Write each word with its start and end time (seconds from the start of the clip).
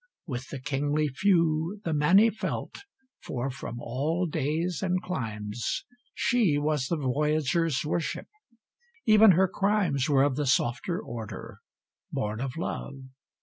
With 0.25 0.47
the 0.49 0.59
kingly 0.59 1.09
few 1.09 1.79
The 1.85 1.93
many 1.93 2.31
felt, 2.31 2.85
for 3.21 3.51
from 3.51 3.79
all 3.79 4.25
days 4.25 4.79
and 4.81 4.99
climes 4.99 5.85
She 6.15 6.57
was 6.57 6.87
the 6.87 6.97
voyager's 6.97 7.85
worship; 7.85 8.25
even 9.05 9.33
her 9.33 9.47
crimes 9.47 10.09
Were 10.09 10.23
of 10.23 10.37
the 10.37 10.47
softer 10.47 10.99
order 10.99 11.59
born 12.11 12.41
of 12.41 12.55
Love. 12.57 12.95